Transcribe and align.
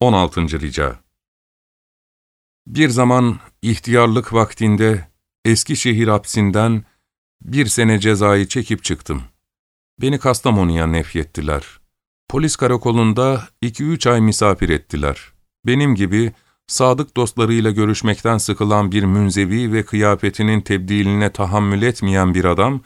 16. 0.00 0.60
Rica 0.60 0.96
Bir 2.66 2.88
zaman 2.88 3.38
ihtiyarlık 3.62 4.32
vaktinde 4.32 5.08
Eskişehir 5.44 6.08
hapsinden 6.08 6.84
bir 7.42 7.66
sene 7.66 7.98
cezayı 7.98 8.48
çekip 8.48 8.84
çıktım. 8.84 9.22
Beni 10.00 10.18
Kastamonu'ya 10.18 10.86
nefyettiler. 10.86 11.64
Polis 12.28 12.56
karakolunda 12.56 13.48
iki 13.62 13.84
üç 13.84 14.06
ay 14.06 14.20
misafir 14.20 14.68
ettiler. 14.68 15.32
Benim 15.66 15.94
gibi 15.94 16.32
sadık 16.66 17.16
dostlarıyla 17.16 17.70
görüşmekten 17.70 18.38
sıkılan 18.38 18.92
bir 18.92 19.02
münzevi 19.02 19.72
ve 19.72 19.84
kıyafetinin 19.84 20.60
tebdiline 20.60 21.32
tahammül 21.32 21.82
etmeyen 21.82 22.34
bir 22.34 22.44
adam, 22.44 22.80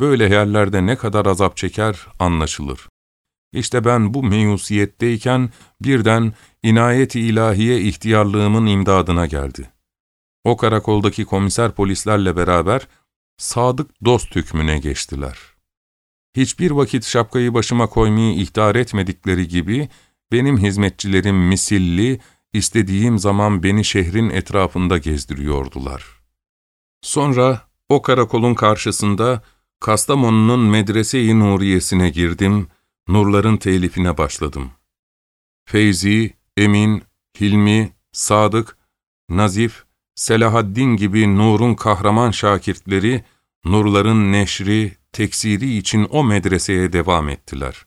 böyle 0.00 0.24
yerlerde 0.24 0.86
ne 0.86 0.96
kadar 0.96 1.26
azap 1.26 1.56
çeker 1.56 2.06
anlaşılır. 2.18 2.91
İşte 3.52 3.84
ben 3.84 4.14
bu 4.14 4.22
meyusiyetteyken 4.22 5.50
birden 5.80 6.32
inayet-i 6.62 7.20
ilahiye 7.20 7.80
ihtiyarlığımın 7.80 8.66
imdadına 8.66 9.26
geldi. 9.26 9.70
O 10.44 10.56
karakoldaki 10.56 11.24
komiser 11.24 11.72
polislerle 11.72 12.36
beraber 12.36 12.88
sadık 13.36 14.04
dost 14.04 14.36
hükmüne 14.36 14.78
geçtiler. 14.78 15.38
Hiçbir 16.36 16.70
vakit 16.70 17.04
şapkayı 17.04 17.54
başıma 17.54 17.86
koymayı 17.86 18.34
ihtar 18.34 18.74
etmedikleri 18.74 19.48
gibi, 19.48 19.88
benim 20.32 20.58
hizmetçilerim 20.58 21.48
misilli, 21.48 22.20
istediğim 22.52 23.18
zaman 23.18 23.62
beni 23.62 23.84
şehrin 23.84 24.30
etrafında 24.30 24.98
gezdiriyordular. 24.98 26.04
Sonra 27.02 27.60
o 27.88 28.02
karakolun 28.02 28.54
karşısında 28.54 29.42
Kastamonu'nun 29.80 30.60
Medrese-i 30.60 31.40
Nuriye'sine 31.40 32.10
girdim, 32.10 32.68
nurların 33.08 33.56
telifine 33.56 34.18
başladım. 34.18 34.70
Feyzi, 35.64 36.34
Emin, 36.56 37.02
Hilmi, 37.40 37.92
Sadık, 38.12 38.76
Nazif, 39.28 39.84
Selahaddin 40.14 40.96
gibi 40.96 41.36
nurun 41.36 41.74
kahraman 41.74 42.30
şakirtleri, 42.30 43.24
nurların 43.64 44.32
neşri, 44.32 44.92
teksiri 45.12 45.76
için 45.76 46.06
o 46.10 46.24
medreseye 46.24 46.92
devam 46.92 47.28
ettiler. 47.28 47.84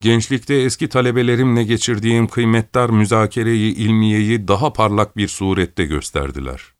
Gençlikte 0.00 0.54
eski 0.54 0.88
talebelerimle 0.88 1.64
geçirdiğim 1.64 2.26
kıymetdar 2.26 2.90
müzakereyi 2.90 3.74
ilmiyeyi 3.74 4.48
daha 4.48 4.72
parlak 4.72 5.16
bir 5.16 5.28
surette 5.28 5.84
gösterdiler. 5.84 6.75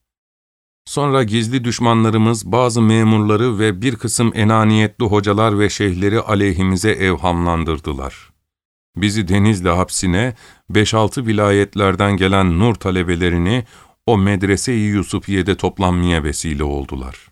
Sonra 0.86 1.22
gizli 1.22 1.64
düşmanlarımız 1.64 2.52
bazı 2.52 2.82
memurları 2.82 3.58
ve 3.58 3.82
bir 3.82 3.96
kısım 3.96 4.32
enaniyetli 4.34 5.04
hocalar 5.04 5.58
ve 5.58 5.70
şeyhleri 5.70 6.20
aleyhimize 6.20 6.90
evhamlandırdılar. 6.90 8.30
Bizi 8.96 9.28
Denizli 9.28 9.68
hapsine, 9.68 10.34
beş-altı 10.70 11.26
vilayetlerden 11.26 12.16
gelen 12.16 12.58
nur 12.58 12.74
talebelerini 12.74 13.64
o 14.06 14.18
medrese-i 14.18 14.78
Yusufiye'de 14.78 15.56
toplanmaya 15.56 16.24
vesile 16.24 16.64
oldular. 16.64 17.28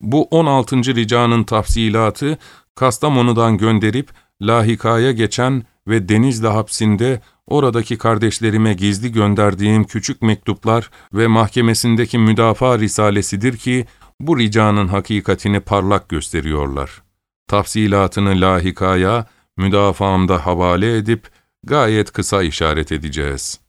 Bu 0.00 0.24
16. 0.24 0.76
ricanın 0.76 1.44
tafsilatı, 1.44 2.38
Kastamonu'dan 2.74 3.58
gönderip, 3.58 4.10
lahikaya 4.42 5.12
geçen 5.12 5.64
ve 5.88 6.08
Denizli 6.08 6.48
hapsinde 6.48 7.20
oradaki 7.46 7.98
kardeşlerime 7.98 8.74
gizli 8.74 9.12
gönderdiğim 9.12 9.84
küçük 9.84 10.22
mektuplar 10.22 10.90
ve 11.12 11.26
mahkemesindeki 11.26 12.18
müdafaa 12.18 12.78
risalesidir 12.78 13.56
ki, 13.56 13.86
bu 14.20 14.38
ricanın 14.38 14.88
hakikatini 14.88 15.60
parlak 15.60 16.08
gösteriyorlar. 16.08 17.02
Tafsilatını 17.48 18.40
lahikaya, 18.40 19.26
müdafaamda 19.56 20.46
havale 20.46 20.96
edip, 20.96 21.30
gayet 21.64 22.12
kısa 22.12 22.42
işaret 22.42 22.92
edeceğiz. 22.92 23.60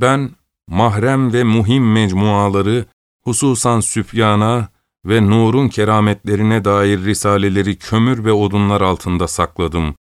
Ben, 0.00 0.30
mahrem 0.68 1.32
ve 1.32 1.44
muhim 1.44 1.92
mecmuaları, 1.92 2.84
hususan 3.24 3.80
Süfyan'a 3.80 4.68
ve 5.06 5.26
Nur'un 5.30 5.68
kerametlerine 5.68 6.64
dair 6.64 7.04
risaleleri 7.04 7.78
kömür 7.78 8.24
ve 8.24 8.32
odunlar 8.32 8.80
altında 8.80 9.28
sakladım. 9.28 9.94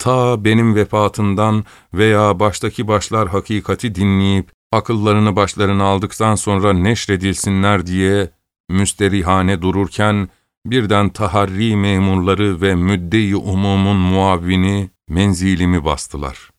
Ta 0.00 0.44
benim 0.44 0.74
vefatından 0.74 1.64
veya 1.94 2.40
baştaki 2.40 2.88
başlar 2.88 3.28
hakikati 3.28 3.94
dinleyip, 3.94 4.52
akıllarını 4.72 5.36
başlarına 5.36 5.84
aldıktan 5.84 6.34
sonra 6.34 6.72
neşredilsinler 6.72 7.86
diye 7.86 8.30
müsterihane 8.68 9.62
dururken, 9.62 10.28
birden 10.66 11.08
taharri 11.08 11.76
memurları 11.76 12.60
ve 12.60 12.74
müdde-i 12.74 13.36
umumun 13.36 13.96
muavini 13.96 14.90
menzilimi 15.08 15.84
bastılar. 15.84 16.50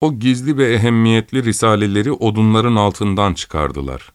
O 0.00 0.18
gizli 0.18 0.56
ve 0.56 0.74
ehemmiyetli 0.74 1.44
risaleleri 1.44 2.12
odunların 2.12 2.76
altından 2.76 3.34
çıkardılar. 3.34 4.12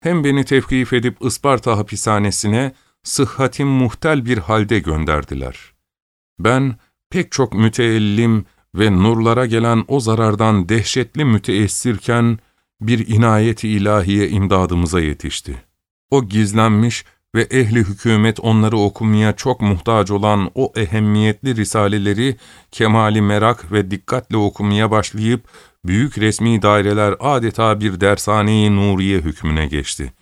Hem 0.00 0.24
beni 0.24 0.44
tevkif 0.44 0.92
edip 0.92 1.16
Isparta 1.24 1.78
hapishanesine 1.78 2.74
sıhhatim 3.02 3.68
muhtel 3.68 4.26
bir 4.26 4.38
halde 4.38 4.78
gönderdiler. 4.78 5.72
Ben 6.38 6.76
pek 7.14 7.32
çok 7.32 7.54
müteellim 7.54 8.44
ve 8.74 8.92
nurlara 8.92 9.46
gelen 9.46 9.84
o 9.88 10.00
zarardan 10.00 10.68
dehşetli 10.68 11.24
müteessirken 11.24 12.38
bir 12.80 13.08
inayet-i 13.08 13.68
ilahiye 13.68 14.28
imdadımıza 14.28 15.00
yetişti. 15.00 15.62
O 16.10 16.24
gizlenmiş 16.24 17.04
ve 17.34 17.42
ehli 17.42 17.78
hükümet 17.78 18.40
onları 18.40 18.78
okumaya 18.78 19.36
çok 19.36 19.60
muhtaç 19.60 20.10
olan 20.10 20.50
o 20.54 20.72
ehemmiyetli 20.76 21.56
risaleleri 21.56 22.36
kemali 22.70 23.22
merak 23.22 23.72
ve 23.72 23.90
dikkatle 23.90 24.36
okumaya 24.36 24.90
başlayıp 24.90 25.44
büyük 25.84 26.18
resmi 26.18 26.62
daireler 26.62 27.14
adeta 27.20 27.80
bir 27.80 28.00
dershaneyi 28.00 28.76
nuriye 28.76 29.18
hükmüne 29.18 29.66
geçti. 29.66 30.12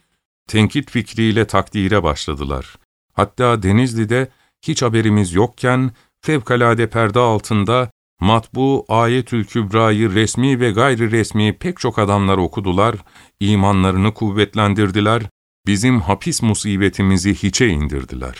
Tenkit 0.49 0.91
fikriyle 0.91 1.47
takdire 1.47 2.03
başladılar. 2.03 2.77
Hatta 3.13 3.63
Denizli'de 3.63 4.29
hiç 4.63 4.83
haberimiz 4.83 5.33
yokken 5.33 5.91
fevkalade 6.23 6.91
perde 6.91 7.19
altında 7.19 7.91
matbu 8.21 8.85
Ayetül 8.89 9.45
Kübra'yı 9.45 10.15
resmi 10.15 10.61
ve 10.61 10.71
gayri 10.71 11.11
resmi 11.11 11.59
pek 11.59 11.79
çok 11.79 11.99
adamlar 11.99 12.39
okudular, 12.39 12.97
imanlarını 13.41 14.15
kuvvetlendirdiler, 14.15 15.23
bizim 15.67 16.01
hapis 16.01 16.43
musibetimizi 16.43 17.35
hiçe 17.35 17.69
indirdiler. 17.69 18.39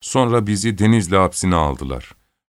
Sonra 0.00 0.46
bizi 0.46 0.78
Denizli 0.78 1.16
hapsine 1.16 1.54
aldılar. 1.54 2.10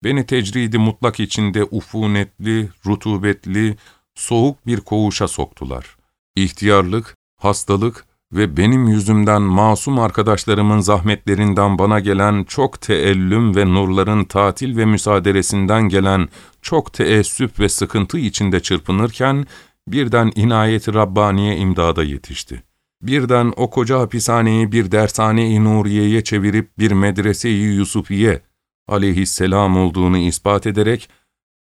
Beni 0.03 0.25
tecridi 0.25 0.77
mutlak 0.77 1.19
içinde 1.19 1.63
ufunetli, 1.63 2.69
rutubetli, 2.85 3.77
soğuk 4.15 4.67
bir 4.67 4.81
koğuşa 4.81 5.27
soktular. 5.27 5.97
İhtiyarlık, 6.35 7.15
hastalık 7.37 8.06
ve 8.33 8.57
benim 8.57 8.87
yüzümden 8.87 9.41
masum 9.41 9.99
arkadaşlarımın 9.99 10.79
zahmetlerinden 10.79 11.79
bana 11.79 11.99
gelen 11.99 12.43
çok 12.43 12.81
teellüm 12.81 13.55
ve 13.55 13.65
nurların 13.65 14.23
tatil 14.23 14.77
ve 14.77 14.85
müsaaderesinden 14.85 15.89
gelen 15.89 16.29
çok 16.61 16.93
teessüp 16.93 17.59
ve 17.59 17.69
sıkıntı 17.69 18.17
içinde 18.17 18.59
çırpınırken, 18.59 19.45
birden 19.87 20.31
inayet-i 20.35 20.93
Rabbaniye 20.93 21.57
imdada 21.57 22.03
yetişti. 22.03 22.63
Birden 23.01 23.53
o 23.55 23.69
koca 23.69 23.99
hapishaneyi 23.99 24.71
bir 24.71 24.91
dershane-i 24.91 25.63
Nuriye'ye 25.63 26.23
çevirip 26.23 26.77
bir 26.79 26.91
medrese-i 26.91 27.53
Yusufiye 27.53 28.41
aleyhisselam 28.87 29.77
olduğunu 29.77 30.17
ispat 30.17 30.67
ederek, 30.67 31.09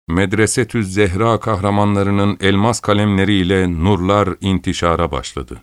Medresetüz 0.08 0.94
Zehra 0.94 1.40
kahramanlarının 1.40 2.36
elmas 2.40 2.80
kalemleriyle 2.80 3.84
nurlar 3.84 4.28
intişara 4.40 5.10
başladı. 5.10 5.62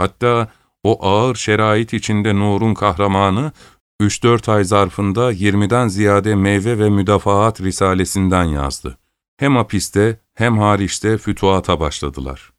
Hatta 0.00 0.48
o 0.82 1.06
ağır 1.06 1.34
şerait 1.34 1.92
içinde 1.92 2.34
nurun 2.34 2.74
kahramanı, 2.74 3.52
3-4 4.00 4.52
ay 4.52 4.64
zarfında 4.64 5.32
20'den 5.32 5.88
ziyade 5.88 6.34
meyve 6.34 6.78
ve 6.78 6.90
müdafaat 6.90 7.60
risalesinden 7.60 8.44
yazdı. 8.44 8.98
Hem 9.36 9.56
hapiste 9.56 10.20
hem 10.34 10.58
hariçte 10.58 11.18
fütuata 11.18 11.80
başladılar. 11.80 12.52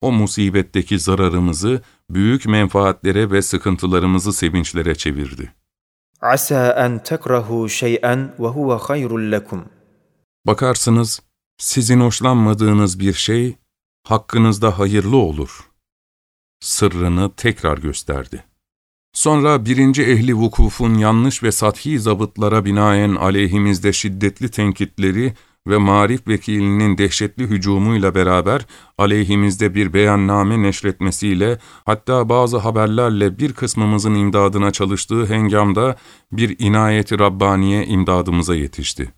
O 0.00 0.12
musibetteki 0.12 0.98
zararımızı 0.98 1.82
büyük 2.10 2.46
menfaatlere 2.46 3.30
ve 3.30 3.42
sıkıntılarımızı 3.42 4.32
sevinçlere 4.32 4.94
çevirdi. 4.94 5.54
Asa 6.20 6.72
en 6.72 7.02
tekrahu 7.02 7.68
şey'en 7.68 8.34
ve 8.38 8.46
huve 8.46 8.74
hayrul 8.74 9.32
lekum. 9.32 9.64
Bakarsınız, 10.46 11.20
sizin 11.58 12.00
hoşlanmadığınız 12.00 13.00
bir 13.00 13.12
şey, 13.12 13.56
hakkınızda 14.06 14.78
hayırlı 14.78 15.16
olur. 15.16 15.67
Sırrını 16.60 17.30
tekrar 17.36 17.78
gösterdi. 17.78 18.44
Sonra 19.12 19.64
birinci 19.64 20.02
ehli 20.02 20.34
vukufun 20.34 20.94
yanlış 20.94 21.42
ve 21.42 21.52
sathi 21.52 21.98
zabıtlara 21.98 22.64
binaen 22.64 23.14
aleyhimizde 23.14 23.92
şiddetli 23.92 24.48
tenkitleri 24.50 25.34
ve 25.66 25.76
marif 25.78 26.28
vekilinin 26.28 26.98
dehşetli 26.98 27.44
hücumuyla 27.44 28.14
beraber 28.14 28.66
aleyhimizde 28.98 29.74
bir 29.74 29.92
beyanname 29.92 30.62
neşretmesiyle 30.62 31.58
hatta 31.86 32.28
bazı 32.28 32.58
haberlerle 32.58 33.38
bir 33.38 33.52
kısmımızın 33.52 34.14
imdadına 34.14 34.70
çalıştığı 34.70 35.26
hengamda 35.26 35.96
bir 36.32 36.56
inayeti 36.58 37.18
Rabbaniye 37.18 37.86
imdadımıza 37.86 38.54
yetişti. 38.54 39.12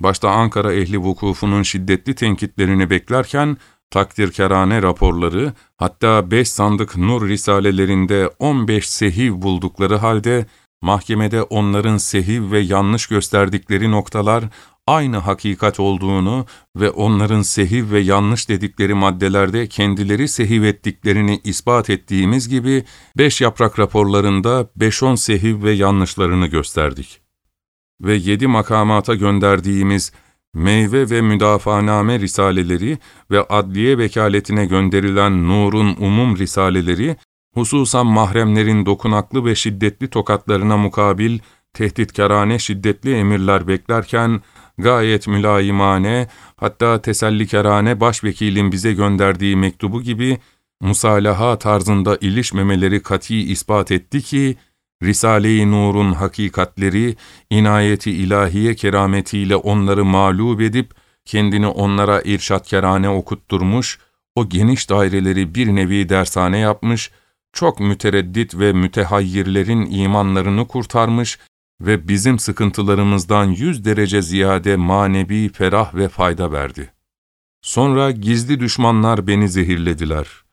Başta 0.00 0.30
Ankara 0.30 0.74
ehli 0.74 0.98
vukufunun 0.98 1.62
şiddetli 1.62 2.14
tenkitlerini 2.14 2.90
beklerken, 2.90 3.56
takdirkerane 3.90 4.82
raporları, 4.82 5.52
hatta 5.76 6.30
beş 6.30 6.48
sandık 6.48 6.96
nur 6.96 7.28
risalelerinde 7.28 8.30
15 8.38 8.88
sehiv 8.88 9.42
buldukları 9.42 9.96
halde, 9.96 10.46
mahkemede 10.82 11.42
onların 11.42 11.96
sehiv 11.96 12.50
ve 12.50 12.58
yanlış 12.58 13.06
gösterdikleri 13.06 13.90
noktalar, 13.90 14.44
aynı 14.86 15.16
hakikat 15.16 15.80
olduğunu 15.80 16.46
ve 16.76 16.90
onların 16.90 17.42
sehiv 17.42 17.90
ve 17.90 18.00
yanlış 18.00 18.48
dedikleri 18.48 18.94
maddelerde 18.94 19.66
kendileri 19.66 20.28
sehiv 20.28 20.62
ettiklerini 20.62 21.40
ispat 21.44 21.90
ettiğimiz 21.90 22.48
gibi, 22.48 22.84
beş 23.18 23.40
yaprak 23.40 23.78
raporlarında 23.78 24.68
beş 24.76 25.02
on 25.02 25.14
sehiv 25.14 25.62
ve 25.62 25.72
yanlışlarını 25.72 26.46
gösterdik. 26.46 27.20
Ve 28.00 28.14
yedi 28.14 28.46
makamata 28.46 29.14
gönderdiğimiz 29.14 30.12
meyve 30.54 31.10
ve 31.10 31.20
müdafaaname 31.20 32.20
risaleleri 32.20 32.98
ve 33.30 33.42
adliye 33.42 33.98
vekaletine 33.98 34.66
gönderilen 34.66 35.48
Nur'un 35.48 35.96
umum 35.98 36.38
risaleleri, 36.38 37.16
hususan 37.54 38.06
mahremlerin 38.06 38.86
dokunaklı 38.86 39.44
ve 39.44 39.54
şiddetli 39.54 40.08
tokatlarına 40.08 40.76
mukabil, 40.76 41.38
tehditkarane 41.72 42.58
şiddetli 42.58 43.14
emirler 43.14 43.68
beklerken, 43.68 44.40
gayet 44.78 45.26
mülayimane, 45.26 46.28
hatta 46.56 47.02
tesellikerane 47.02 48.00
başvekilin 48.00 48.72
bize 48.72 48.92
gönderdiği 48.92 49.56
mektubu 49.56 50.02
gibi, 50.02 50.38
musalaha 50.80 51.58
tarzında 51.58 52.18
ilişmemeleri 52.20 53.02
kati 53.02 53.36
ispat 53.36 53.90
etti 53.90 54.22
ki, 54.22 54.56
Risale-i 55.04 55.70
Nur'un 55.70 56.12
hakikatleri, 56.12 57.16
inayeti 57.50 58.10
ilahiye 58.10 58.74
kerametiyle 58.74 59.56
onları 59.56 60.04
mağlup 60.04 60.60
edip, 60.60 60.94
kendini 61.24 61.66
onlara 61.66 62.22
irşatkerane 62.22 63.08
okutturmuş, 63.08 63.98
o 64.34 64.48
geniş 64.48 64.90
daireleri 64.90 65.54
bir 65.54 65.66
nevi 65.66 66.08
dershane 66.08 66.58
yapmış, 66.58 67.10
çok 67.52 67.80
mütereddit 67.80 68.58
ve 68.58 68.72
mütehayyirlerin 68.72 69.90
imanlarını 69.90 70.68
kurtarmış 70.68 71.38
ve 71.80 72.08
bizim 72.08 72.38
sıkıntılarımızdan 72.38 73.44
yüz 73.44 73.84
derece 73.84 74.22
ziyade 74.22 74.76
manevi 74.76 75.48
ferah 75.48 75.94
ve 75.94 76.08
fayda 76.08 76.52
verdi. 76.52 76.92
Sonra 77.62 78.10
gizli 78.10 78.60
düşmanlar 78.60 79.26
beni 79.26 79.48
zehirlediler 79.48 80.44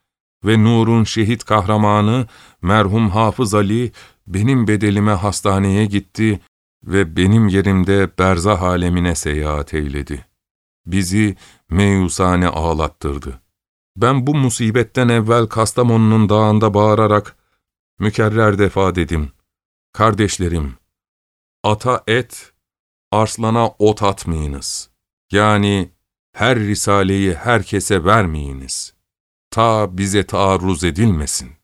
ve 0.46 0.64
Nur'un 0.64 1.04
şehit 1.04 1.44
kahramanı 1.44 2.28
merhum 2.62 3.10
Hafız 3.10 3.54
Ali 3.54 3.92
benim 4.28 4.68
bedelime 4.68 5.12
hastaneye 5.12 5.86
gitti 5.86 6.40
ve 6.84 7.16
benim 7.16 7.48
yerimde 7.48 8.18
berzah 8.20 8.62
alemine 8.62 9.16
seyahat 9.16 9.74
eyledi. 9.74 10.26
Bizi 10.86 11.36
meyusane 11.70 12.48
ağlattırdı. 12.48 13.42
Ben 13.98 14.28
bu 14.28 14.36
musibetten 14.36 15.10
evvel 15.10 15.48
Kastamonu'nun 15.48 16.30
dağında 16.30 16.74
bağırarak, 16.74 17.36
mükerrer 18.00 18.60
defa 18.60 18.96
dedim, 18.96 19.32
kardeşlerim, 19.94 20.74
ata 21.64 22.04
et, 22.08 22.54
arslana 23.12 23.68
ot 23.68 24.04
atmayınız. 24.04 24.90
Yani 25.32 25.92
her 26.34 26.60
risaleyi 26.60 27.34
herkese 27.34 28.06
vermeyiniz. 28.06 28.94
Ta 29.52 29.98
bize 29.98 30.26
taarruz 30.26 30.84
edilmesin. 30.84 31.61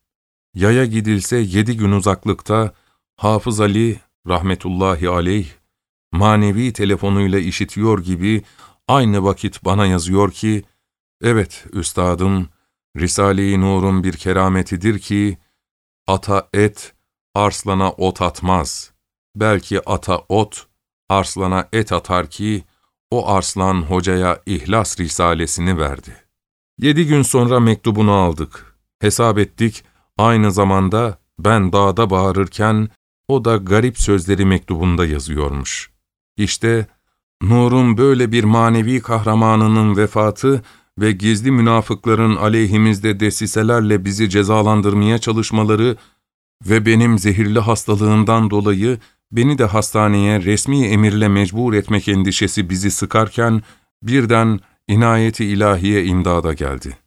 Yaya 0.54 0.86
gidilse 0.86 1.38
yedi 1.38 1.78
gün 1.78 1.92
uzaklıkta, 1.92 2.74
Hafız 3.16 3.60
Ali 3.62 4.00
rahmetullahi 4.28 5.10
aleyh, 5.10 5.48
manevi 6.12 6.74
telefonuyla 6.74 7.40
işitiyor 7.40 8.00
gibi 8.04 8.44
aynı 8.88 9.24
vakit 9.24 9.66
bana 9.66 9.86
yazıyor 9.86 10.32
ki, 10.32 10.64
evet 11.22 11.66
üstadım, 11.74 12.50
Risale-i 12.98 13.62
Nur'un 13.62 14.04
bir 14.04 14.14
kerametidir 14.14 15.00
ki, 15.00 15.38
ata 16.08 16.50
et, 16.54 16.94
arslana 17.36 17.92
ot 17.92 18.22
atmaz. 18.22 18.92
Belki 19.36 19.90
ata 19.90 20.18
ot, 20.30 20.68
arslana 21.10 21.68
et 21.74 21.92
atar 21.92 22.30
ki, 22.30 22.64
o 23.12 23.30
arslan 23.30 23.82
hocaya 23.82 24.42
İhlas 24.46 25.00
Risalesini 25.00 25.78
verdi. 25.78 26.16
Yedi 26.78 27.08
gün 27.08 27.22
sonra 27.22 27.60
mektubunu 27.60 28.12
aldık. 28.12 28.78
Hesap 29.00 29.38
ettik, 29.38 29.84
aynı 30.18 30.52
zamanda 30.52 31.18
ben 31.40 31.74
dağda 31.74 32.10
bağırırken, 32.10 32.90
o 33.28 33.46
da 33.46 33.58
garip 33.58 34.00
sözleri 34.00 34.46
mektubunda 34.46 35.06
yazıyormuş. 35.06 35.92
İşte, 36.38 36.88
Nur'un 37.42 37.98
böyle 37.98 38.32
bir 38.32 38.44
manevi 38.44 39.02
kahramanının 39.02 39.98
vefatı 39.98 40.64
ve 41.00 41.12
gizli 41.12 41.52
münafıkların 41.52 42.36
aleyhimizde 42.36 43.20
desiselerle 43.20 44.06
bizi 44.06 44.30
cezalandırmaya 44.30 45.18
çalışmaları 45.18 45.96
ve 46.66 46.86
benim 46.86 47.20
zehirli 47.20 47.60
hastalığımdan 47.60 48.50
dolayı 48.50 49.00
beni 49.32 49.58
de 49.58 49.66
hastaneye 49.66 50.44
resmi 50.44 50.86
emirle 50.86 51.28
mecbur 51.28 51.74
etmek 51.74 52.08
endişesi 52.08 52.70
bizi 52.70 52.92
sıkarken, 52.92 53.62
birden 54.04 54.60
inayeti 54.88 55.46
ilahiye 55.46 56.06
imdada 56.06 56.54
geldi. 56.54 56.98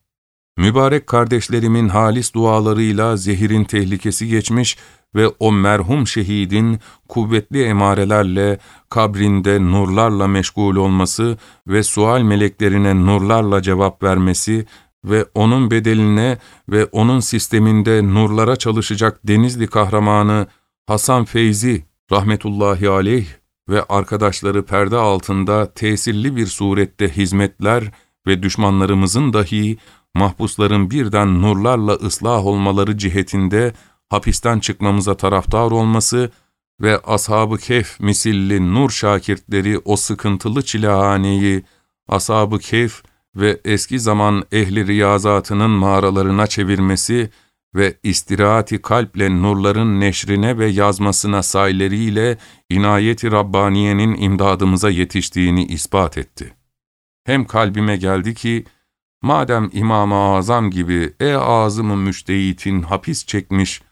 Mübarek 0.59 1.07
kardeşlerimin 1.07 1.89
halis 1.89 2.35
dualarıyla 2.35 3.17
zehirin 3.17 3.65
tehlikesi 3.65 4.29
geçmiş 4.29 4.77
ve 5.15 5.29
o 5.29 5.53
merhum 5.53 6.07
şehidin 6.07 6.81
kuvvetli 7.09 7.63
emarelerle 7.63 8.59
kabrinde 8.89 9.61
nurlarla 9.61 10.29
meşgul 10.29 10.77
olması 10.77 11.39
ve 11.67 11.83
sual 11.83 12.23
meleklerine 12.23 13.07
nurlarla 13.07 13.63
cevap 13.63 14.03
vermesi 14.03 14.67
ve 15.05 15.25
onun 15.35 15.71
bedeline 15.71 16.39
ve 16.69 16.85
onun 16.85 17.21
sisteminde 17.21 18.15
nurlara 18.15 18.57
çalışacak 18.57 19.21
Denizli 19.25 19.67
kahramanı 19.67 20.47
Hasan 20.87 21.25
Feyzi 21.25 21.85
rahmetullahi 22.13 22.89
aleyh 22.89 23.27
ve 23.69 23.83
arkadaşları 23.83 24.65
perde 24.65 24.97
altında 24.97 25.75
tesirli 25.75 26.37
bir 26.37 26.47
surette 26.47 27.09
hizmetler 27.09 27.93
ve 28.31 28.43
düşmanlarımızın 28.43 29.33
dahi 29.33 29.79
mahpusların 30.15 30.91
birden 30.91 31.43
nurlarla 31.43 31.93
ıslah 31.93 32.47
olmaları 32.47 32.99
cihetinde 32.99 33.73
hapisten 34.09 34.59
çıkmamıza 34.59 35.17
taraftar 35.17 35.71
olması 35.71 36.31
ve 36.81 36.99
ashab-ı 36.99 37.59
kehf 37.59 38.01
misilli 38.01 38.75
nur 38.75 38.91
şakirtleri 38.91 39.79
o 39.85 39.97
sıkıntılı 39.97 40.63
çilehaneyi, 40.63 41.63
ashab-ı 42.09 42.59
kehf 42.59 43.03
ve 43.37 43.61
eski 43.65 44.01
zaman 44.01 44.45
ehli 44.53 44.87
riyazatının 44.87 45.71
mağaralarına 45.71 46.47
çevirmesi 46.47 47.31
ve 47.75 47.95
istirahati 48.03 48.83
kalple 48.83 49.43
nurların 49.43 50.01
neşrine 50.01 50.59
ve 50.59 50.67
yazmasına 50.67 51.43
sayleriyle 51.43 52.39
inayeti 52.71 53.31
Rabbaniye'nin 53.31 54.23
imdadımıza 54.23 54.91
yetiştiğini 54.91 55.65
ispat 55.65 56.19
etti. 56.19 56.60
Hem 57.25 57.45
kalbime 57.45 57.97
geldi 57.97 58.35
ki, 58.35 58.65
madem 59.23 59.71
İmam-ı 59.73 60.15
Azam 60.15 60.71
gibi 60.71 61.15
e 61.21 61.35
azımı 61.35 61.97
müştehitin 61.97 62.83
hapis 62.83 63.27
çekmiş 63.27 63.83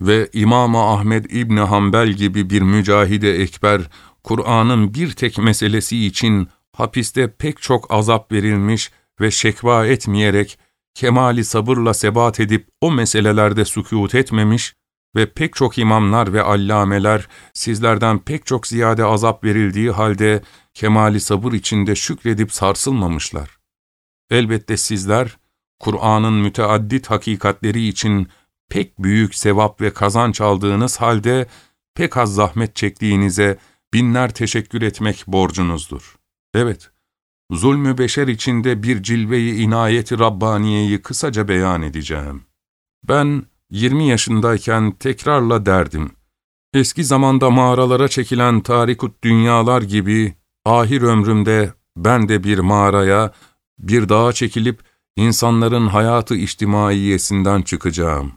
ve 0.00 0.28
İmam-ı 0.32 0.82
Ahmed 0.82 1.24
İbni 1.24 1.60
Hanbel 1.60 2.08
gibi 2.08 2.50
bir 2.50 2.62
mücahide 2.62 3.34
ekber, 3.42 3.80
Kur'an'ın 4.24 4.94
bir 4.94 5.10
tek 5.10 5.38
meselesi 5.38 6.06
için 6.06 6.48
hapiste 6.72 7.32
pek 7.38 7.62
çok 7.62 7.94
azap 7.94 8.32
verilmiş 8.32 8.90
ve 9.20 9.30
şekva 9.30 9.86
etmeyerek, 9.86 10.58
kemali 10.94 11.44
sabırla 11.44 11.94
sebat 11.94 12.40
edip 12.40 12.68
o 12.80 12.90
meselelerde 12.92 13.64
sükût 13.64 14.14
etmemiş 14.14 14.74
ve 15.16 15.32
pek 15.32 15.54
çok 15.54 15.78
imamlar 15.78 16.32
ve 16.32 16.42
allameler 16.42 17.28
sizlerden 17.54 18.18
pek 18.18 18.46
çok 18.46 18.66
ziyade 18.66 19.04
azap 19.04 19.44
verildiği 19.44 19.90
halde 19.90 20.42
kemali 20.74 21.20
sabır 21.20 21.52
içinde 21.52 21.94
şükredip 21.94 22.52
sarsılmamışlar. 22.52 23.58
Elbette 24.30 24.76
sizler, 24.76 25.38
Kur'an'ın 25.80 26.34
müteaddit 26.34 27.10
hakikatleri 27.10 27.88
için 27.88 28.28
pek 28.68 28.98
büyük 28.98 29.34
sevap 29.34 29.80
ve 29.80 29.92
kazanç 29.92 30.40
aldığınız 30.40 30.96
halde 30.96 31.46
pek 31.94 32.16
az 32.16 32.34
zahmet 32.34 32.76
çektiğinize 32.76 33.58
binler 33.94 34.34
teşekkür 34.34 34.82
etmek 34.82 35.24
borcunuzdur. 35.26 36.16
Evet, 36.54 36.90
zulmü 37.50 37.98
beşer 37.98 38.28
içinde 38.28 38.82
bir 38.82 39.02
cilveyi 39.02 39.54
inayeti 39.54 40.18
Rabbaniye'yi 40.18 41.02
kısaca 41.02 41.48
beyan 41.48 41.82
edeceğim. 41.82 42.44
Ben 43.04 43.42
20 43.70 44.08
yaşındayken 44.08 44.92
tekrarla 44.92 45.66
derdim. 45.66 46.10
Eski 46.74 47.04
zamanda 47.04 47.50
mağaralara 47.50 48.08
çekilen 48.08 48.60
tarikut 48.60 49.24
dünyalar 49.24 49.82
gibi 49.82 50.34
ahir 50.64 51.02
ömrümde 51.02 51.72
ben 51.96 52.28
de 52.28 52.44
bir 52.44 52.58
mağaraya, 52.58 53.32
bir 53.78 54.08
dağa 54.08 54.32
çekilip 54.32 54.80
insanların 55.16 55.86
hayatı 55.86 56.36
içtimaiyesinden 56.36 57.62
çıkacağım. 57.62 58.32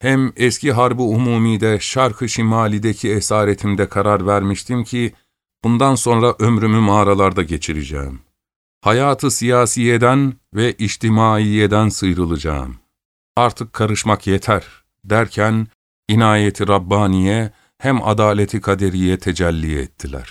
Hem 0.00 0.32
eski 0.36 0.72
Harb-ı 0.72 1.02
Umumi'de 1.02 1.78
Şark-ı 1.80 2.28
Şimali'deki 2.28 3.10
esaretimde 3.10 3.88
karar 3.88 4.26
vermiştim 4.26 4.84
ki, 4.84 5.14
Bundan 5.64 5.94
sonra 5.94 6.34
ömrümü 6.38 6.80
mağaralarda 6.80 7.42
geçireceğim. 7.42 8.20
Hayatı 8.80 9.30
siyasiyeden 9.30 10.34
ve 10.54 10.72
içtimaiyeden 10.72 11.88
sıyrılacağım. 11.88 12.76
Artık 13.36 13.72
karışmak 13.72 14.26
yeter 14.26 14.64
derken 15.04 15.66
inayeti 16.08 16.68
Rabbaniye 16.68 17.52
hem 17.78 18.02
adaleti 18.02 18.60
kaderiye 18.60 19.18
tecelli 19.18 19.78
ettiler. 19.78 20.30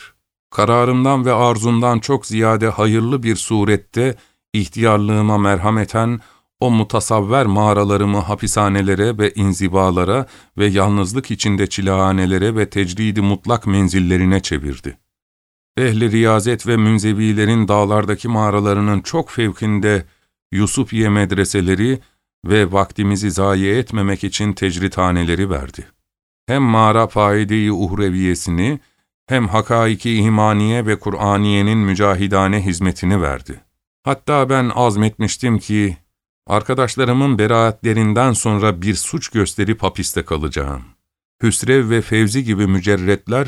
Kararımdan 0.49 1.25
ve 1.25 1.33
arzumdan 1.33 1.99
çok 1.99 2.25
ziyade 2.25 2.67
hayırlı 2.67 3.23
bir 3.23 3.35
surette 3.35 4.15
ihtiyarlığıma 4.53 5.37
merhameten 5.37 6.19
o 6.59 6.71
mutasavver 6.71 7.45
mağaralarımı 7.45 8.17
hapishanelere 8.17 9.17
ve 9.17 9.33
inzibalara 9.33 10.25
ve 10.57 10.65
yalnızlık 10.65 11.31
içinde 11.31 11.67
çilehanelere 11.67 12.55
ve 12.55 12.69
tecridi 12.69 13.21
mutlak 13.21 13.67
menzillerine 13.67 14.39
çevirdi. 14.39 14.97
Ehli 15.77 16.11
riyazet 16.11 16.67
ve 16.67 16.77
münzevilerin 16.77 17.67
dağlardaki 17.67 18.27
mağaralarının 18.27 19.01
çok 19.01 19.29
fevkinde 19.29 20.05
Yusufiye 20.51 21.09
medreseleri 21.09 21.99
ve 22.45 22.71
vaktimizi 22.71 23.31
zayi 23.31 23.73
etmemek 23.75 24.23
için 24.23 24.53
tecrithaneleri 24.53 25.49
verdi. 25.49 25.87
Hem 26.47 26.63
mağara 26.63 27.07
faide-i 27.07 27.71
uhreviyesini, 27.71 28.79
hem 29.27 29.47
hakaiki 29.47 30.15
imaniye 30.15 30.85
ve 30.85 30.99
Kur'aniyenin 30.99 31.77
mücahidane 31.77 32.65
hizmetini 32.65 33.21
verdi. 33.21 33.61
Hatta 34.03 34.49
ben 34.49 34.71
azmetmiştim 34.75 35.59
ki, 35.59 35.97
arkadaşlarımın 36.47 37.39
beraatlerinden 37.39 38.33
sonra 38.33 38.81
bir 38.81 38.95
suç 38.95 39.29
gösterip 39.29 39.83
hapiste 39.83 40.23
kalacağım. 40.25 40.83
Hüsrev 41.43 41.89
ve 41.89 42.01
Fevzi 42.01 42.43
gibi 42.43 42.67
mücerretler, 42.67 43.47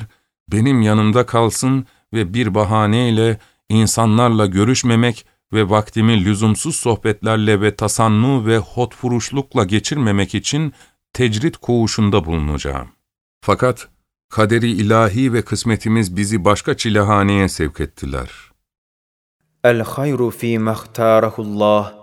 benim 0.52 0.82
yanımda 0.82 1.26
kalsın 1.26 1.86
ve 2.14 2.34
bir 2.34 2.56
bahaneyle 2.56 3.40
insanlarla 3.70 4.46
görüşmemek 4.46 5.26
ve 5.54 5.70
vaktimi 5.70 6.26
lüzumsuz 6.26 6.76
sohbetlerle 6.76 7.62
ve 7.62 7.76
tasannu 7.76 8.46
ve 8.46 8.58
hotfuruşlukla 8.58 9.64
geçirmemek 9.64 10.36
için 10.36 10.74
tecrit 11.14 11.58
koğuşunda 11.58 12.26
bulunacağım. 12.26 12.90
Fakat 13.42 13.88
kaderi 14.30 14.72
ilahi 14.72 15.34
ve 15.34 15.42
kısmetimiz 15.42 16.18
bizi 16.18 16.46
başka 16.46 16.78
çilehaneye 16.78 17.50
sevk 17.50 17.80
ettiler. 17.80 18.32
El 19.64 19.82
hayru 19.82 20.32
fi 20.32 20.60
mahtarahullah 20.60 21.94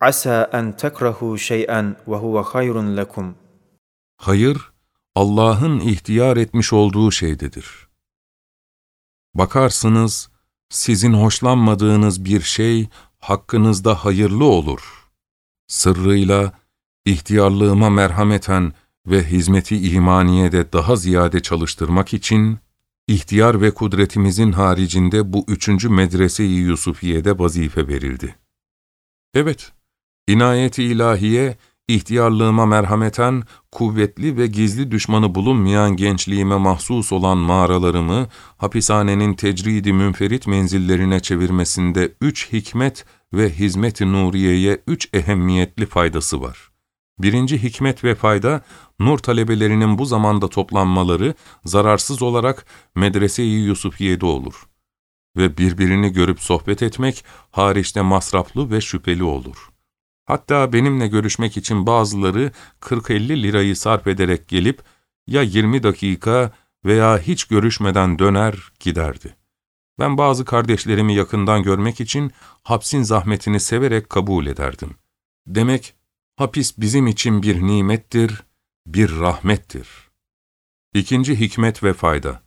asa 0.00 0.50
en 0.52 0.76
tekrahu 0.76 1.38
şey'en 1.38 1.96
ve 2.08 2.16
huve 2.16 2.40
hayrun 2.40 2.96
lekum. 2.96 3.34
Hayır, 4.16 4.72
Allah'ın 5.14 5.80
ihtiyar 5.80 6.36
etmiş 6.36 6.72
olduğu 6.72 7.12
şeydedir. 7.12 7.88
Bakarsınız, 9.34 10.30
sizin 10.70 11.12
hoşlanmadığınız 11.12 12.24
bir 12.24 12.40
şey 12.40 12.88
hakkınızda 13.18 13.94
hayırlı 13.94 14.44
olur. 14.44 15.08
Sırrıyla, 15.66 16.52
ihtiyarlığıma 17.04 17.90
merhameten 17.90 18.72
ve 19.06 19.24
hizmeti 19.24 19.90
imaniyede 19.90 20.72
daha 20.72 20.96
ziyade 20.96 21.42
çalıştırmak 21.42 22.14
için, 22.14 22.58
ihtiyar 23.08 23.60
ve 23.60 23.70
kudretimizin 23.70 24.52
haricinde 24.52 25.32
bu 25.32 25.44
üçüncü 25.48 25.88
medrese-i 25.88 26.48
Yusufiye'de 26.48 27.38
vazife 27.38 27.88
verildi. 27.88 28.36
Evet, 29.34 29.72
inayeti 30.28 30.84
ilahiye, 30.84 31.56
ihtiyarlığıma 31.94 32.66
merhameten, 32.66 33.42
kuvvetli 33.72 34.36
ve 34.36 34.46
gizli 34.46 34.90
düşmanı 34.90 35.34
bulunmayan 35.34 35.96
gençliğime 35.96 36.56
mahsus 36.56 37.12
olan 37.12 37.38
mağaralarımı, 37.38 38.28
hapishanenin 38.56 39.34
tecridi 39.34 39.92
münferit 39.92 40.46
menzillerine 40.46 41.20
çevirmesinde 41.20 42.12
üç 42.20 42.52
hikmet 42.52 43.04
ve 43.32 43.50
hizmet-i 43.50 44.12
nuriyeye 44.12 44.82
üç 44.86 45.08
ehemmiyetli 45.12 45.86
faydası 45.86 46.40
var. 46.40 46.70
Birinci 47.18 47.62
hikmet 47.62 48.04
ve 48.04 48.14
fayda, 48.14 48.60
nur 48.98 49.18
talebelerinin 49.18 49.98
bu 49.98 50.04
zamanda 50.04 50.48
toplanmaları, 50.48 51.34
zararsız 51.64 52.22
olarak 52.22 52.66
medrese-i 52.94 53.46
Yusufiye'de 53.46 54.26
olur. 54.26 54.54
Ve 55.36 55.58
birbirini 55.58 56.12
görüp 56.12 56.40
sohbet 56.40 56.82
etmek, 56.82 57.24
hariçte 57.50 58.02
masraflı 58.02 58.70
ve 58.70 58.80
şüpheli 58.80 59.24
olur. 59.24 59.69
Hatta 60.26 60.72
benimle 60.72 61.08
görüşmek 61.08 61.56
için 61.56 61.86
bazıları 61.86 62.52
40-50 62.80 63.42
lirayı 63.42 63.76
sarf 63.76 64.06
ederek 64.06 64.48
gelip, 64.48 64.82
ya 65.26 65.42
20 65.42 65.82
dakika 65.82 66.52
veya 66.84 67.18
hiç 67.18 67.44
görüşmeden 67.44 68.18
döner 68.18 68.72
giderdi. 68.80 69.36
Ben 69.98 70.18
bazı 70.18 70.44
kardeşlerimi 70.44 71.14
yakından 71.14 71.62
görmek 71.62 72.00
için 72.00 72.32
hapsin 72.62 73.02
zahmetini 73.02 73.60
severek 73.60 74.10
kabul 74.10 74.46
ederdim. 74.46 74.94
Demek 75.46 75.94
hapis 76.36 76.78
bizim 76.78 77.06
için 77.06 77.42
bir 77.42 77.62
nimettir, 77.62 78.42
bir 78.86 79.18
rahmettir. 79.18 79.88
İkinci 80.94 81.40
hikmet 81.40 81.82
ve 81.84 81.92
fayda. 81.92 82.42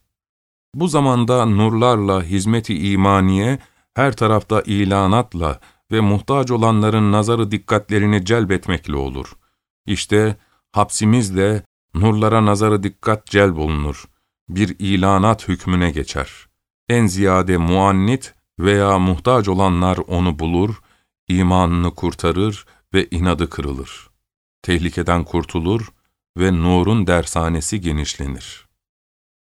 Bu 0.76 0.88
zamanda 0.88 1.46
nurlarla 1.46 2.24
hizmeti 2.24 2.92
imaniye, 2.92 3.60
her 3.94 4.16
tarafta 4.16 4.62
ilanatla 4.62 5.60
ve 5.92 6.02
muhtaç 6.02 6.52
olanların 6.52 7.12
nazarı 7.12 7.52
dikkatlerini 7.52 8.26
celbetmekle 8.26 8.96
olur. 8.96 9.34
İşte 9.86 10.38
hapsimizle 10.72 11.64
nurlara 11.96 12.46
nazarı 12.46 12.84
dikkat 12.84 13.26
celb 13.26 13.58
olunur. 13.58 14.06
Bir 14.50 14.76
ilanat 14.80 15.48
hükmüne 15.48 15.92
geçer. 15.92 16.30
En 16.90 17.08
ziyade 17.08 17.58
muannit 17.58 18.34
veya 18.60 19.00
muhtaç 19.00 19.48
olanlar 19.48 19.98
onu 19.98 20.40
bulur, 20.40 20.82
imanını 21.28 21.96
kurtarır 21.96 22.66
ve 22.94 23.08
inadı 23.12 23.50
kırılır. 23.50 24.10
Tehlikeden 24.62 25.24
kurtulur 25.24 25.88
ve 26.38 26.54
nurun 26.54 27.08
dershanesi 27.08 27.82
genişlenir. 27.82 28.68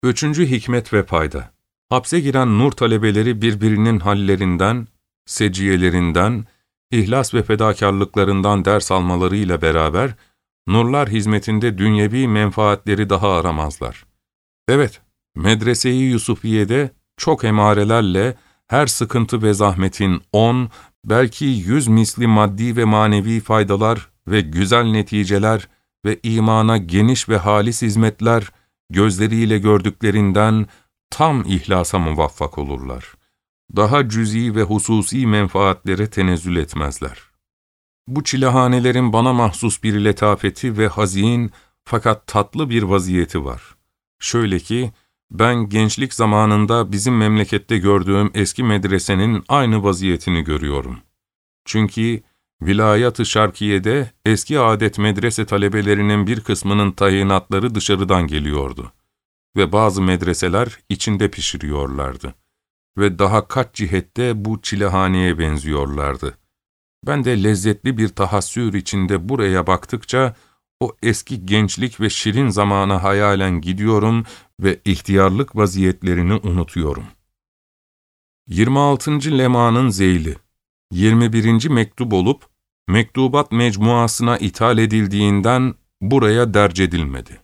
Üçüncü 0.02 0.46
hikmet 0.46 0.92
ve 0.92 1.02
fayda. 1.02 1.52
Hapse 1.88 2.20
giren 2.20 2.58
nur 2.58 2.72
talebeleri 2.72 3.42
birbirinin 3.42 4.00
hallerinden, 4.00 4.88
seciyelerinden, 5.26 6.44
ihlas 6.90 7.34
ve 7.34 7.42
fedakarlıklarından 7.42 8.64
ders 8.64 8.92
almalarıyla 8.92 9.62
beraber, 9.62 10.14
nurlar 10.66 11.08
hizmetinde 11.08 11.78
dünyevi 11.78 12.28
menfaatleri 12.28 13.10
daha 13.10 13.32
aramazlar. 13.32 14.04
Evet, 14.68 15.00
medreseyi 15.36 16.10
Yusufiye'de 16.10 16.90
çok 17.16 17.44
emarelerle 17.44 18.36
her 18.66 18.86
sıkıntı 18.86 19.42
ve 19.42 19.54
zahmetin 19.54 20.22
on, 20.32 20.70
belki 21.04 21.44
yüz 21.44 21.88
misli 21.88 22.26
maddi 22.26 22.76
ve 22.76 22.84
manevi 22.84 23.40
faydalar 23.40 24.08
ve 24.28 24.40
güzel 24.40 24.84
neticeler 24.84 25.68
ve 26.04 26.20
imana 26.22 26.76
geniş 26.76 27.28
ve 27.28 27.36
halis 27.36 27.82
hizmetler 27.82 28.52
gözleriyle 28.90 29.58
gördüklerinden 29.58 30.66
tam 31.10 31.44
ihlasa 31.46 31.98
muvaffak 31.98 32.58
olurlar. 32.58 33.14
Daha 33.76 34.08
cüz'i 34.08 34.54
ve 34.54 34.62
hususi 34.62 35.26
menfaatlere 35.26 36.10
tenezzül 36.10 36.56
etmezler. 36.56 37.18
Bu 38.06 38.24
çilehanelerin 38.24 39.12
bana 39.12 39.32
mahsus 39.32 39.82
bir 39.82 40.04
letafeti 40.04 40.78
ve 40.78 40.88
hazin 40.88 41.50
fakat 41.84 42.26
tatlı 42.26 42.70
bir 42.70 42.82
vaziyeti 42.82 43.44
var. 43.44 43.62
Şöyle 44.20 44.58
ki, 44.58 44.92
ben 45.30 45.68
gençlik 45.68 46.14
zamanında 46.14 46.92
bizim 46.92 47.16
memlekette 47.16 47.78
gördüğüm 47.78 48.30
eski 48.34 48.62
medresenin 48.62 49.44
aynı 49.48 49.82
vaziyetini 49.82 50.44
görüyorum. 50.44 50.98
Çünkü 51.64 52.22
Vilayat-ı 52.62 53.26
Şarkiye'de 53.26 54.10
eski 54.24 54.60
adet 54.60 54.98
medrese 54.98 55.46
talebelerinin 55.46 56.26
bir 56.26 56.40
kısmının 56.40 56.92
tayinatları 56.92 57.74
dışarıdan 57.74 58.26
geliyordu. 58.26 58.92
Ve 59.56 59.72
bazı 59.72 60.02
medreseler 60.02 60.78
içinde 60.88 61.30
pişiriyorlardı. 61.30 62.34
Ve 62.98 63.18
daha 63.18 63.48
kaç 63.48 63.74
cihette 63.74 64.44
bu 64.44 64.62
çilehaneye 64.62 65.38
benziyorlardı. 65.38 66.38
Ben 67.06 67.24
de 67.24 67.42
lezzetli 67.44 67.98
bir 67.98 68.08
tahassür 68.08 68.74
içinde 68.74 69.28
buraya 69.28 69.66
baktıkça, 69.66 70.34
o 70.80 70.96
eski 71.02 71.46
gençlik 71.46 72.00
ve 72.00 72.10
şirin 72.10 72.48
zamana 72.48 73.02
hayalen 73.02 73.60
gidiyorum 73.60 74.24
ve 74.60 74.80
ihtiyarlık 74.84 75.56
vaziyetlerini 75.56 76.34
unutuyorum. 76.34 77.04
26. 78.48 79.38
Lema'nın 79.38 79.88
Zeyli 79.88 80.36
21. 80.92 81.68
mektup 81.68 82.12
olup, 82.12 82.46
mektubat 82.88 83.52
mecmuasına 83.52 84.38
ithal 84.38 84.78
edildiğinden 84.78 85.74
buraya 86.00 86.54
derc 86.54 86.84
edilmedi. 86.84 87.40